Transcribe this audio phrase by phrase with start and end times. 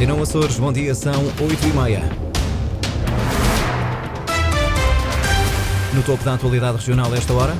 [0.00, 2.02] Antena Açores, bom dia, são 8 e meia.
[5.92, 7.54] No topo da atualidade regional esta hora.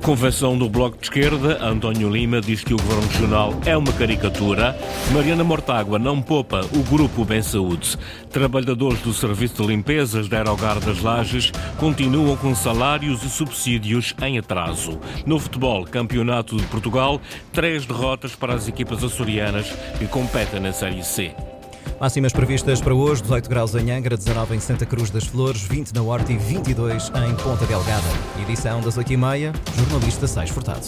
[0.00, 4.78] Convenção do Bloco de Esquerda, António Lima diz que o Governo Regional é uma caricatura.
[5.12, 7.98] Mariana Mortágua não poupa o Grupo Bem Saúde.
[8.30, 14.38] Trabalhadores do Serviço de Limpezas da Aerogar das Lages continuam com salários e subsídios em
[14.38, 15.00] atraso.
[15.26, 17.20] No futebol, Campeonato de Portugal,
[17.52, 19.66] três derrotas para as equipas açorianas
[19.98, 21.34] que competem na Série C.
[22.00, 25.92] Máximas previstas para hoje: 18 graus em Angra, 19 em Santa Cruz das Flores, 20
[25.94, 28.08] na Horta e 22 em Ponta Delgada.
[28.42, 30.86] Edição das 8h30, jornalista Sais Furtado.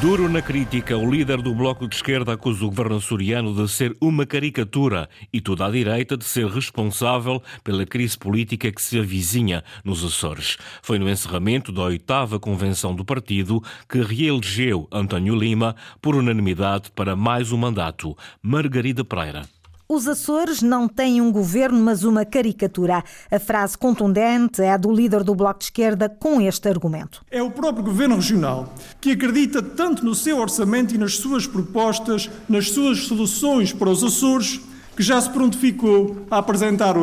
[0.00, 3.96] Duro na crítica, o líder do Bloco de Esquerda acusa o governo açoriano de ser
[4.00, 9.64] uma caricatura e toda a direita de ser responsável pela crise política que se avizinha
[9.84, 10.56] nos Açores.
[10.82, 17.16] Foi no encerramento da oitava convenção do partido que reelegeu António Lima por unanimidade para
[17.16, 18.16] mais um mandato.
[18.40, 19.57] Margarida Pereira.
[19.90, 23.02] Os Açores não têm um governo, mas uma caricatura.
[23.30, 27.24] A frase contundente é a do líder do Bloco de Esquerda com este argumento.
[27.30, 32.28] É o próprio governo regional que acredita tanto no seu orçamento e nas suas propostas,
[32.46, 34.60] nas suas soluções para os Açores,
[34.94, 36.94] que já se prontificou a apresentar,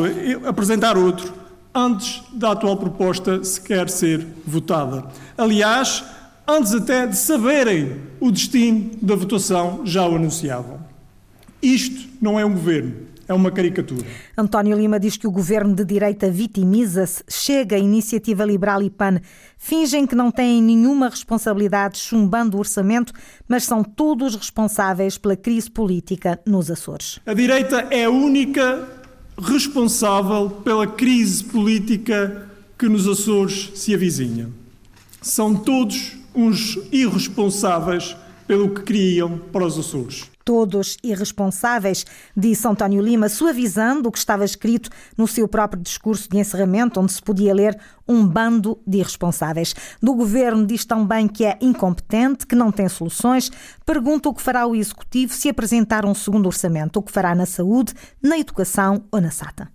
[0.48, 1.34] apresentar outro
[1.74, 5.06] antes da atual proposta sequer ser votada.
[5.36, 6.04] Aliás,
[6.48, 10.75] antes até de saberem o destino da votação, já o anunciavam.
[11.62, 12.94] Isto não é um governo,
[13.28, 14.06] é uma caricatura.
[14.38, 19.20] António Lima diz que o governo de direita vitimiza-se, chega a Iniciativa Liberal e PAN,
[19.58, 23.14] fingem que não têm nenhuma responsabilidade chumbando o orçamento,
[23.48, 27.20] mas são todos responsáveis pela crise política nos Açores.
[27.26, 28.88] A direita é a única
[29.38, 34.50] responsável pela crise política que nos Açores se avizinha.
[35.22, 42.06] São todos uns irresponsáveis pelo que criam para os Açores todos irresponsáveis,
[42.38, 47.12] disse António Lima, suavizando o que estava escrito no seu próprio discurso de encerramento, onde
[47.12, 47.78] se podia ler
[48.08, 49.74] um bando de irresponsáveis.
[50.02, 53.52] Do governo diz também que é incompetente, que não tem soluções,
[53.84, 57.48] pergunta o que fará o executivo se apresentar um segundo orçamento, o que fará na
[57.48, 59.68] saúde, na educação ou na SATA.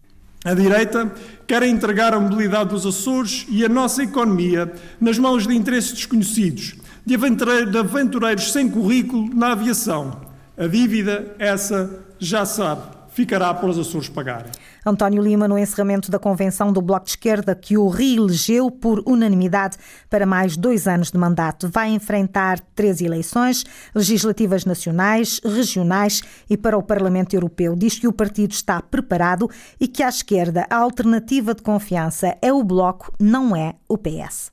[0.45, 1.13] A direita
[1.47, 6.77] quer entregar a mobilidade dos Açores e a nossa economia nas mãos de interesses desconhecidos,
[7.05, 10.30] de aventureiros sem currículo na aviação,
[10.61, 14.53] a dívida, essa já sabe, ficará para os Açores pagarem.
[14.85, 19.79] António Lima, no encerramento da convenção do Bloco de Esquerda, que o reelegeu por unanimidade
[20.11, 26.77] para mais dois anos de mandato, vai enfrentar três eleições legislativas nacionais, regionais e para
[26.77, 27.75] o Parlamento Europeu.
[27.75, 29.49] Diz que o partido está preparado
[29.81, 34.53] e que à esquerda a alternativa de confiança é o Bloco, não é o PS.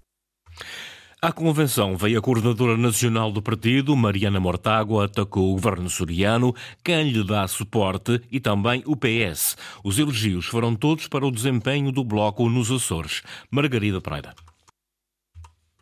[1.19, 7.09] À convenção veio a coordenadora nacional do partido, Mariana Mortágua, atacou o governo soriano, quem
[7.09, 9.57] lhe dá suporte e também o PS.
[9.83, 13.23] Os elogios foram todos para o desempenho do bloco nos Açores.
[13.49, 14.35] Margarida Pereira.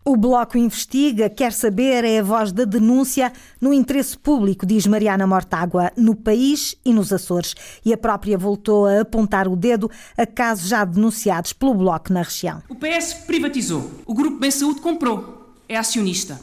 [0.08, 5.26] O Bloco investiga, quer saber, é a voz da denúncia no interesse público, diz Mariana
[5.26, 7.56] Mortágua, no país e nos Açores.
[7.84, 12.22] E a própria voltou a apontar o dedo a casos já denunciados pelo Bloco na
[12.22, 12.62] região.
[12.70, 16.40] O PS privatizou, o Grupo Bem Saúde comprou, é acionista.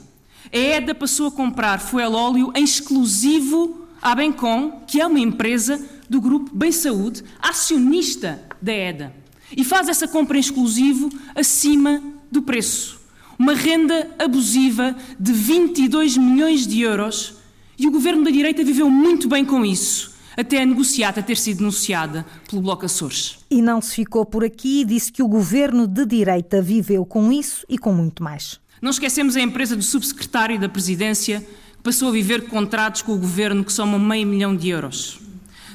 [0.53, 5.81] A EDA passou a comprar fuel óleo em exclusivo à Bencom, que é uma empresa
[6.11, 9.13] do Grupo Bem Saúde, acionista da EDA.
[9.57, 13.02] E faz essa compra em exclusivo acima do preço
[13.43, 17.35] uma renda abusiva de 22 milhões de euros
[17.77, 20.13] e o governo da direita viveu muito bem com isso.
[20.37, 23.41] Até a negociata ter sido denunciada pelo Bloco Açores.
[23.51, 27.67] E não se ficou por aqui, disse que o governo de direita viveu com isso
[27.69, 28.61] e com muito mais.
[28.81, 33.19] Não esquecemos a empresa do subsecretário da Presidência, que passou a viver contratos com o
[33.19, 35.19] governo que somam meio milhão de euros.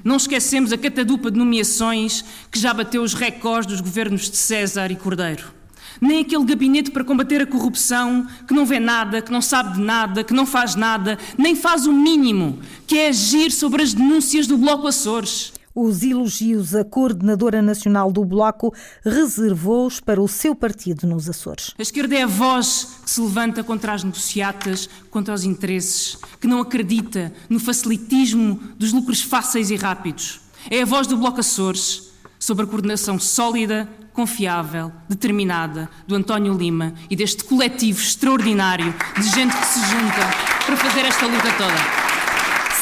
[0.05, 4.89] Não esquecemos a catadupa de nomeações que já bateu os recordes dos governos de César
[4.89, 5.57] e Cordeiro
[6.02, 9.82] nem aquele gabinete para combater a corrupção que não vê nada, que não sabe de
[9.82, 14.47] nada, que não faz nada, nem faz o mínimo, que é agir sobre as denúncias
[14.47, 15.53] do Bloco Açores.
[15.79, 18.73] Os elogios à coordenadora nacional do Bloco
[19.06, 21.72] reservou-os para o seu partido nos Açores.
[21.78, 26.47] A esquerda é a voz que se levanta contra as negociatas, contra os interesses, que
[26.47, 30.41] não acredita no facilitismo dos lucros fáceis e rápidos.
[30.67, 32.09] É a voz do Bloco Açores
[32.40, 39.55] sobre a coordenação sólida, confiável, determinada do António Lima e deste coletivo extraordinário de gente
[39.55, 41.97] que se junta para fazer esta luta toda.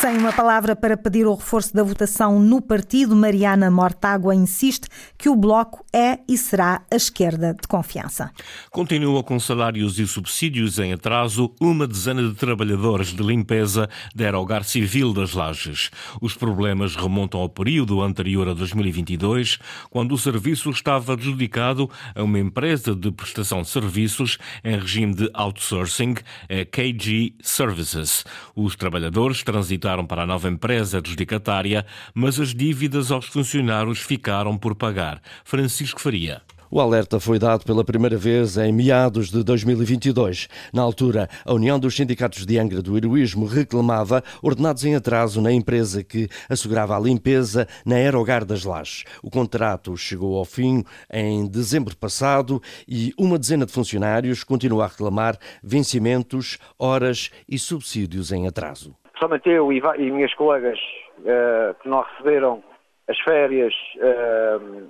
[0.05, 4.87] Sem uma palavra para pedir o reforço da votação no partido, Mariana Mortágua insiste
[5.17, 8.29] que o Bloco é e será a esquerda de confiança.
[8.69, 14.63] Continua com salários e subsídios em atraso uma dezena de trabalhadores de limpeza da Aerogar
[14.63, 15.89] Civil das Lajes.
[16.21, 19.57] Os problemas remontam ao período anterior a 2022,
[19.89, 25.31] quando o serviço estava adjudicado a uma empresa de prestação de serviços em regime de
[25.33, 26.13] outsourcing,
[26.43, 28.23] a KG Services.
[28.55, 34.74] Os trabalhadores transitaram para a nova empresa adjudicatária, mas as dívidas aos funcionários ficaram por
[34.74, 35.21] pagar.
[35.44, 36.42] Francisco Faria.
[36.75, 40.50] O alerta foi dado pela primeira vez em meados de 2022.
[40.74, 45.53] Na altura, a União dos Sindicatos de Angra do Heroísmo reclamava ordenados em atraso na
[45.53, 49.03] empresa que assegurava a limpeza na Aerogar das Lajes.
[49.21, 54.88] O contrato chegou ao fim em dezembro passado e uma dezena de funcionários continua a
[54.88, 60.79] reclamar vencimentos, horas e subsídios em atraso somente eu e, e minhas colegas
[61.19, 62.63] uh, que não receberam
[63.07, 64.89] as férias, uh,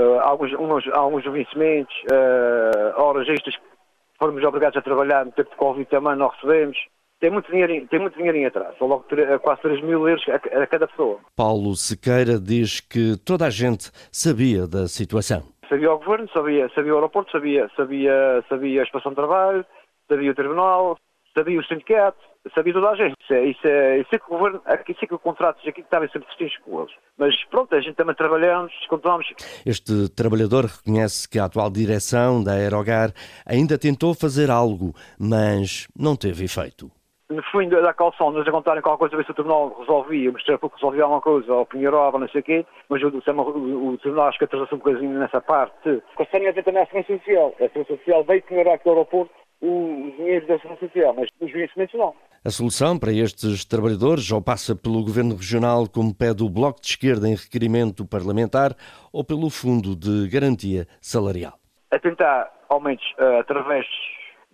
[0.00, 1.94] uh, alguns, uns, alguns vencimentos,
[2.96, 3.62] horas extras que
[4.18, 6.76] fomos obrigados a trabalhar no tempo de Covid também não recebemos.
[7.20, 9.04] Tem muito dinheiro, tem muito dinheiro em atraso, são logo
[9.42, 11.18] quase 3 mil euros a, a cada pessoa.
[11.34, 15.42] Paulo Sequeira diz que toda a gente sabia da situação.
[15.68, 19.66] Sabia o governo, sabia, sabia o aeroporto, sabia, sabia, sabia a expansão de trabalho,
[20.08, 20.96] sabia o tribunal,
[21.38, 22.18] sabia o sindicato,
[22.54, 23.14] sabia toda a gente.
[23.22, 25.80] Isso é, isso é, isso é que o governo, isso é que o contrato aqui
[25.80, 26.92] estava sempre distintos com eles.
[27.16, 29.26] Mas pronto, a gente também trabalhamos, continuamos.
[29.64, 33.12] Este trabalhador reconhece que a atual direção da Aerogar
[33.46, 36.90] ainda tentou fazer algo, mas não teve efeito
[37.30, 40.56] no fim da calção, nos a contarem qualquer coisa, ver se o tribunal resolvia, mostrar
[40.56, 44.28] pouco resolvia alguma coisa, ou penhorava, não sei o quê, mas o, o, o tribunal
[44.28, 45.90] acho que atrasou um bocadinho nessa parte.
[45.90, 47.54] De também a Segurança Social.
[47.56, 51.52] A Segurança Social veio penhorar aqui ao aeroporto os dinheiros da Segurança Social, mas os
[51.52, 52.14] vencimentos não.
[52.44, 56.88] A solução para estes trabalhadores ou passa pelo Governo Regional, como pede o Bloco de
[56.88, 58.76] Esquerda em requerimento parlamentar,
[59.12, 61.58] ou pelo Fundo de Garantia Salarial?
[61.90, 63.86] A tentar aumentos uh, através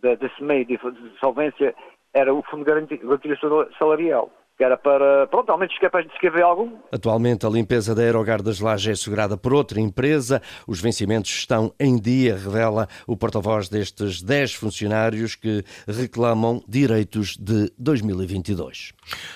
[0.02, 0.78] de, desse meio de,
[1.20, 1.74] solvência
[2.14, 3.38] era o Fundo de Garantia
[3.78, 6.70] Salarial que era para, pronto, ao menos capaz de escrever algum.
[6.92, 10.40] Atualmente a limpeza da Aerogar das Lajes é assegurada por outra empresa.
[10.66, 17.70] Os vencimentos estão em dia, revela o porta-voz destes 10 funcionários que reclamam direitos de
[17.78, 18.92] 2022.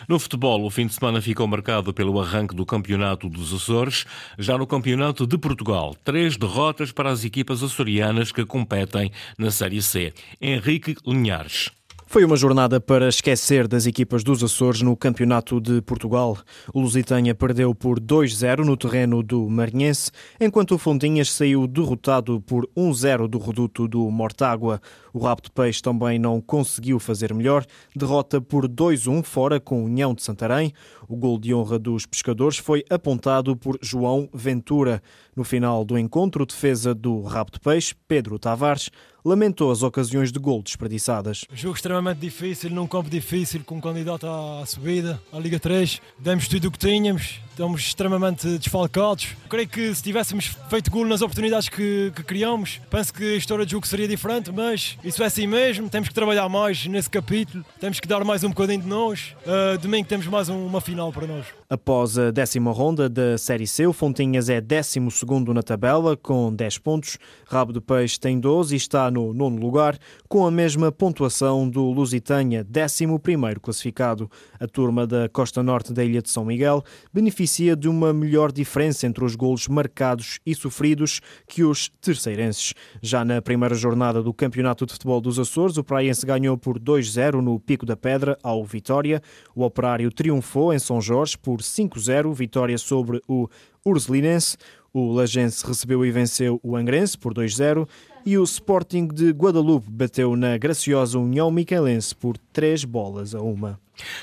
[0.09, 4.07] No futebol, o fim de semana ficou marcado pelo arranque do Campeonato dos Açores.
[4.39, 9.83] Já no Campeonato de Portugal, três derrotas para as equipas açorianas que competem na Série
[9.83, 10.13] C.
[10.41, 11.71] Henrique Linhares.
[12.11, 16.39] Foi uma jornada para esquecer das equipas dos Açores no Campeonato de Portugal.
[16.73, 20.11] O Lusitânia perdeu por 2-0 no terreno do Marinhense,
[20.41, 24.81] enquanto o Fontinhas saiu derrotado por 1-0 do reduto do Mortágua.
[25.13, 30.15] O Rabo de Peixe também não conseguiu fazer melhor, derrota por 2-1 fora com União
[30.15, 30.73] de Santarém.
[31.09, 35.03] O gol de honra dos pescadores foi apontado por João Ventura.
[35.35, 38.91] No final do encontro, defesa do Rabo de Peixe, Pedro Tavares,
[39.25, 41.45] lamentou as ocasiões de gol desperdiçadas.
[41.53, 46.01] Jogo extremamente difícil, num campo difícil, com candidato à subida, à Liga 3.
[46.19, 49.37] Demos tudo o que tínhamos, estamos extremamente desfalcados.
[49.49, 53.65] Creio que se tivéssemos feito gol nas oportunidades que, que criamos, penso que a história
[53.65, 55.89] do jogo seria diferente, mas isso é assim mesmo.
[55.89, 59.35] Temos que trabalhar mais nesse capítulo, temos que dar mais um bocadinho de nós.
[59.45, 61.47] Uh, domingo temos mais um, uma final para nós.
[61.71, 66.53] Após a décima ronda da Série C, o Fontinhas é décimo segundo na tabela, com
[66.53, 67.19] 10 pontos.
[67.47, 69.97] Rabo de Peixe tem 12 e está no nono lugar,
[70.29, 74.29] com a mesma pontuação do Lusitânia, décimo primeiro classificado.
[74.59, 76.83] A turma da Costa Norte da Ilha de São Miguel
[77.13, 82.75] beneficia de uma melhor diferença entre os golos marcados e sofridos que os terceirenses.
[83.01, 87.41] Já na primeira jornada do Campeonato de Futebol dos Açores, o Praiense ganhou por 2-0
[87.41, 89.23] no Pico da Pedra ao Vitória.
[89.55, 93.49] O Operário triunfou em São Jorge por por 5-0, vitória sobre o
[93.85, 94.57] Ursulinense.
[94.93, 97.87] O Lagense recebeu e venceu o Angrense por 2-0
[98.25, 103.79] e o Sporting de Guadalupe bateu na graciosa União Miquelense por 3 bolas a uma.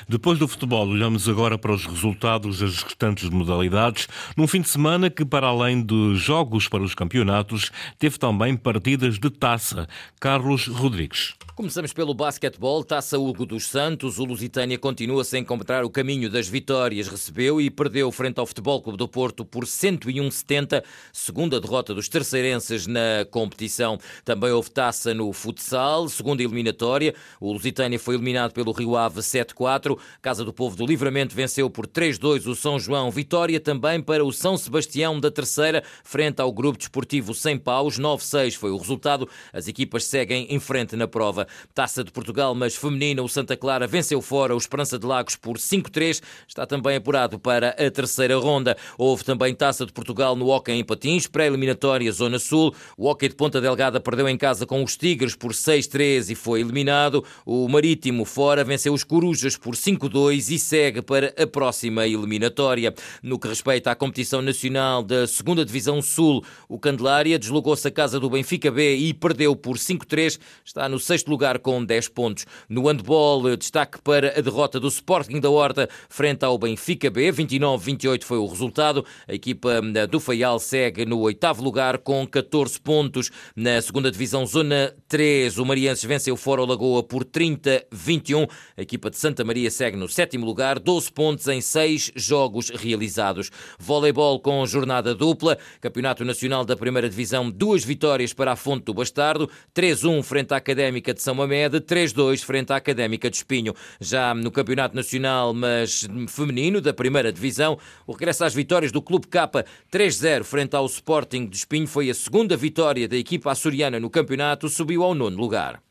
[0.07, 5.09] Depois do futebol, olhamos agora para os resultados das restantes modalidades, num fim de semana
[5.09, 9.87] que, para além de jogos para os campeonatos, teve também partidas de taça.
[10.19, 11.33] Carlos Rodrigues.
[11.55, 12.83] Começamos pelo basquetebol.
[12.83, 14.19] Taça Hugo dos Santos.
[14.19, 17.07] O Lusitânia continua sem encontrar o caminho das vitórias.
[17.07, 22.87] Recebeu e perdeu frente ao Futebol Clube do Porto por 101-70, segunda derrota dos terceirenses
[22.87, 23.97] na competição.
[24.25, 27.15] Também houve taça no futsal, segunda eliminatória.
[27.39, 29.97] O Lusitânia foi eliminado pelo Rio Ave 7-4 4.
[30.21, 33.09] Casa do Povo do Livramento venceu por 3-2 o São João.
[33.09, 37.97] Vitória também para o São Sebastião da terceira, frente ao Grupo Desportivo Sem Paus.
[37.97, 39.27] 9-6 foi o resultado.
[39.51, 41.47] As equipas seguem em frente na prova.
[41.73, 45.57] Taça de Portugal, mas feminina, o Santa Clara venceu fora o Esperança de Lagos por
[45.57, 46.21] 5-3.
[46.47, 48.77] Está também apurado para a terceira ronda.
[48.99, 52.71] Houve também Taça de Portugal no Hockey em Patins, pré-eliminatória Zona Sul.
[52.95, 56.61] O Hockey de Ponta Delgada perdeu em casa com os Tigres por 6-3 e foi
[56.61, 57.25] eliminado.
[57.43, 62.93] O Marítimo fora venceu os Corujas por 5-2 e segue para a próxima eliminatória.
[63.21, 68.19] No que respeita à competição nacional da 2 Divisão Sul, o Candelária deslogou-se à casa
[68.19, 70.39] do Benfica B e perdeu por 5-3.
[70.63, 72.45] Está no sexto lugar com 10 pontos.
[72.67, 77.31] No handball, destaque para a derrota do Sporting da Horta frente ao Benfica B.
[77.31, 79.05] 29-28 foi o resultado.
[79.27, 83.31] A equipa do Faial segue no oitavo lugar com 14 pontos.
[83.55, 88.49] Na segunda divisão, zona 3, o Marienses venceu fora o Lagoa por 30-21.
[88.75, 93.49] A equipa de Santa Maria segue no sétimo lugar, 12 pontos em 6 jogos realizados.
[93.79, 95.57] Voleibol com jornada dupla.
[95.79, 99.49] Campeonato Nacional da Primeira Divisão, duas vitórias para a Fonte do Bastardo.
[99.73, 103.73] 3-1 frente à Académica de São Mamede, 3-2 frente à Académica de Espinho.
[104.01, 109.27] Já no Campeonato Nacional, mas feminino, da Primeira Divisão, o regresso às vitórias do Clube
[109.27, 109.45] K
[109.91, 114.67] 3-0 frente ao Sporting de Espinho foi a segunda vitória da equipa açoriana no campeonato,
[114.67, 115.81] subiu ao nono lugar.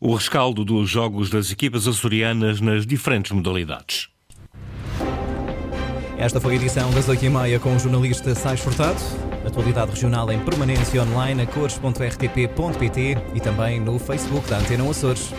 [0.00, 4.08] O rescaldo dos jogos das equipas açorianas nas diferentes modalidades.
[6.18, 8.98] Esta foi a edição das 8h30 com o jornalista Sais Furtado.
[9.46, 15.32] Atualidade regional em permanência online a cores.rtp.pt e também no Facebook da Antena Açores.